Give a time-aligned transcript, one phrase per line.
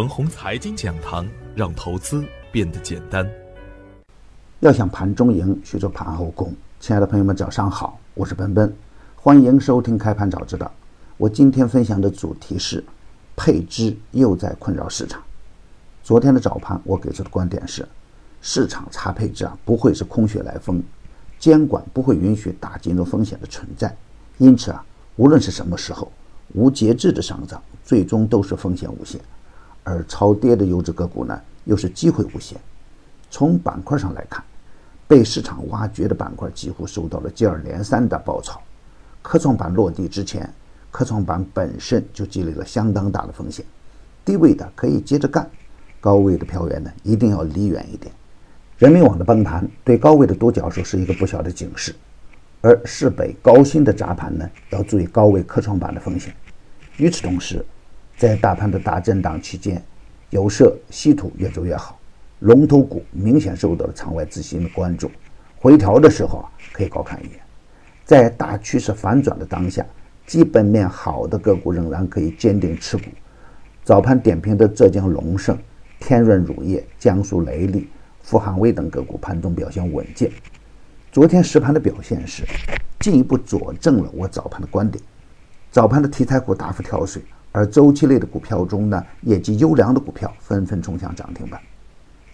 [0.00, 3.30] 腾宏财经讲堂，让投资变得简单。
[4.60, 6.54] 要想盘中赢，需做盘后功。
[6.80, 8.74] 亲爱的朋友们，早上好，我是奔奔，
[9.14, 10.72] 欢迎收听开盘早知道。
[11.18, 12.82] 我今天分享的主题是
[13.36, 15.22] 配置又在困扰市场。
[16.02, 17.86] 昨天的早盘，我给出的观点是，
[18.40, 20.82] 市场差配置啊，不会是空穴来风，
[21.38, 23.94] 监管不会允许大金融风险的存在。
[24.38, 24.82] 因此啊，
[25.16, 26.10] 无论是什么时候，
[26.54, 29.20] 无节制的上涨，最终都是风险无限；
[29.84, 32.58] 而超跌的优质个股呢，又是机会无限。
[33.30, 34.42] 从板块上来看。
[35.10, 38.62] 被市场挖掘的板块几乎受到了接二连三的爆炒。
[39.22, 40.48] 科创板落地之前，
[40.92, 43.66] 科创板本身就积累了相当大的风险，
[44.24, 45.50] 低位的可以接着干，
[46.00, 48.12] 高位的票源呢一定要离远一点。
[48.78, 51.92] 人民网的崩盘对高位的独角兽是一个不小的警示，
[52.60, 56.32] 而市北高新的砸盘呢要注意高位科创板的风险。
[56.98, 57.66] 与此同时，
[58.20, 59.82] 在大盘的大震荡期间，
[60.28, 61.98] 有色、稀土越做越好。
[62.40, 65.10] 龙头股明显受到了场外资金的关注，
[65.56, 67.40] 回调的时候啊，可以高看一眼。
[68.04, 69.82] 在大趋势反转的当下，
[70.26, 73.04] 基本面好的个股仍然可以坚定持股。
[73.84, 75.56] 早盘点评的浙江龙盛、
[75.98, 77.88] 天润乳业、江苏雷利、
[78.20, 80.30] 富汉威等个股盘中表现稳健。
[81.10, 82.44] 昨天实盘的表现是
[82.98, 85.02] 进一步佐证了我早盘的观点。
[85.70, 91.60] 早盘的题材股大幅跳水，而周期类的股票中呢，业绩优良的股票纷纷冲向涨停板。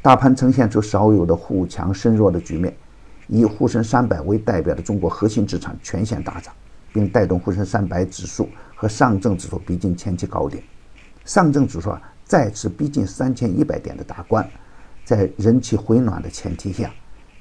[0.02, 2.74] 大盘呈现出少有的互强深弱的局面，
[3.26, 6.54] 以沪深三百为代表的中国核心资产全线大涨，
[6.92, 10.62] 并带动沪深三百指数和上证指数逼近前期高点。
[11.24, 14.48] 上证指数啊再次逼近三千一百点的大关，
[15.04, 16.90] 在人气回暖的前提下，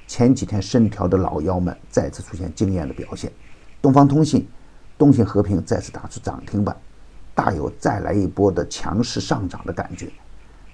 [0.08, 3.30] 前几天深调的老妖们再次出现惊艳的表现。
[3.80, 4.48] 东方通信、
[4.96, 6.76] 东信和平再次打出涨停板，
[7.36, 10.08] 大有再来一波的强势上涨的感觉。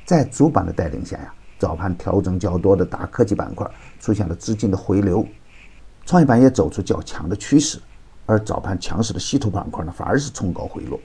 [0.07, 1.35] 在主板的带领下呀。
[1.59, 3.65] 早盘调整较多的大科技板块
[4.01, 5.25] 出现了资金的回流，
[6.05, 7.79] 创业板也走出较强的趋势，
[8.27, 10.99] 而早盘强势的稀土板块呢反而是冲高回落。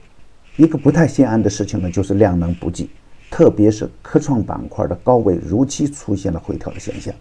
[0.56, 2.90] 一个不太心安的事情呢就是量能不济，
[3.30, 7.14] 特别是科创板块的高位如期出现了回调的现象。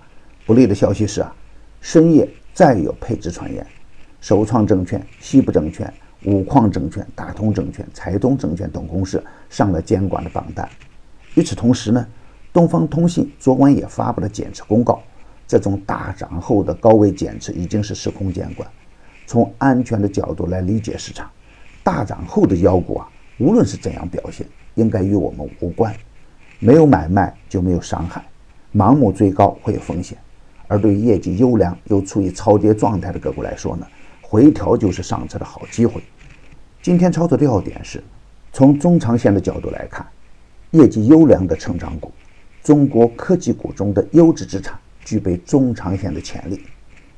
[0.47, 1.31] 不利的消息是啊，
[1.79, 3.63] 深夜再有配置传言，
[4.19, 5.93] 首创证券、西部证券、
[6.25, 10.67] 五矿证券、大通证券、财通证券等公司上了监管的榜单。
[11.35, 12.05] 与此同时呢。
[12.53, 14.99] 东方通信昨晚也发布了减持公告，
[15.47, 18.67] 这种大涨后的高位减持已经是时空监管。
[19.27, 21.29] 从安全的角度来理解市场，
[21.83, 23.07] 大涨后的妖股啊，
[23.37, 25.93] 无论是怎样表现，应该与我们无关。
[26.57, 28.25] 没有买卖就没有伤害，
[28.73, 30.17] 盲目追高会有风险。
[30.67, 33.85] 而对业绩优良又处于超跌状态的个股来说呢，
[34.29, 36.03] 回调就是上车的好机会。
[36.81, 38.03] 今天操作的要点是，
[38.51, 40.05] 从中长线的角度来看，
[40.71, 42.11] 业绩优良的成长股。
[42.61, 46.63] 中国科技股中的优质资产具备中长线的潜力，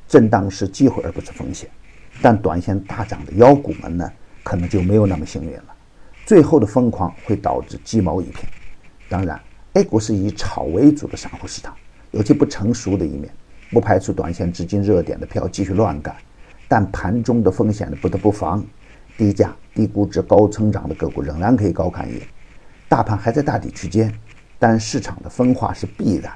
[0.08, 1.68] 震荡是机会而不是风险。
[2.22, 4.12] 但短线大涨的妖股们呢，
[4.44, 5.76] 可能就没有那么幸运了。
[6.28, 8.48] 最后的疯狂会导致鸡毛一片。
[9.10, 9.42] 当然
[9.74, 11.76] ，A 股是以炒为主的散户市场，
[12.12, 13.34] 有其不成熟的一面，
[13.72, 16.16] 不排除短线资金热点的票继续乱干。
[16.70, 18.66] 但盘中的风险呢，不得不防。
[19.18, 22.22] 低价、低估值、高成长的个股仍然可以高看一眼。
[22.88, 24.10] 大盘还在大底区间。
[24.62, 26.34] 但市场的分化是必然，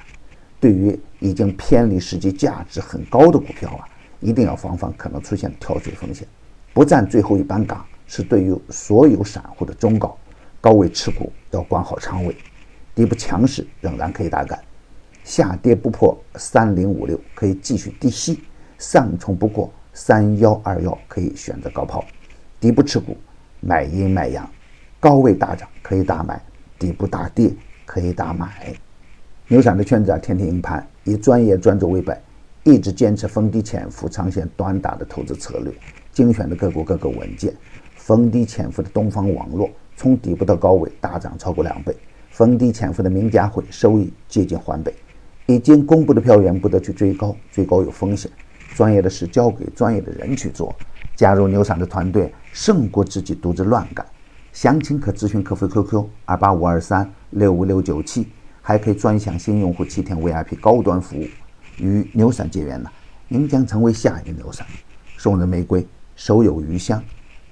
[0.58, 3.84] 对于已经偏离实际价值很高的股票啊，
[4.18, 6.26] 一定要防范可能出现的跳水风险。
[6.72, 10.16] 不占最后一班岗是对于所有散户的忠告。
[10.58, 12.34] 高位持股要管好仓位，
[12.94, 14.58] 底部强势仍然可以大干，
[15.22, 18.42] 下跌不破三零五六可以继续低吸，
[18.78, 22.04] 上冲不过三幺二幺可以选择高抛。
[22.60, 23.16] 底部持股
[23.60, 24.46] 买阴卖阳，
[25.00, 26.38] 高位大涨可以大买，
[26.78, 27.50] 底部大跌。
[27.86, 28.74] 可以大买，
[29.46, 32.18] 牛散的圈子啊，天天赢盘，以专业专注为本，
[32.62, 35.70] 一直坚持逢低潜伏、长线短打的投资策略，
[36.10, 37.54] 精选的个股个个稳健。
[37.94, 41.92] 逢低潜伏的东方网络，从底部到高位大涨超过两倍；
[42.30, 44.92] 逢低潜伏的名家汇，收益接近翻倍。
[45.44, 48.30] 已经公布的票源不得去追高，追高有风险。
[48.74, 50.74] 专业的事交给专业的人去做，
[51.14, 54.04] 加入牛散的团队，胜过自己独自乱干。
[54.52, 58.28] 详情可咨询客服 QQ 二八五二三六五六九七，
[58.60, 61.26] 还可以专享新用户七天 VIP 高端服务。
[61.78, 62.90] 与牛散结缘呢，
[63.26, 64.66] 您将成为下一个牛散。
[65.16, 67.02] 送人玫瑰，手有余香。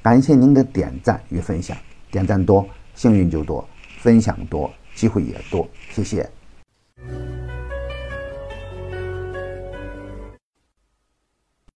[0.00, 1.76] 感谢您的点赞与分享，
[2.10, 2.64] 点赞多
[2.94, 3.66] 幸运就多，
[3.98, 5.68] 分享多机会也多。
[5.90, 7.31] 谢谢。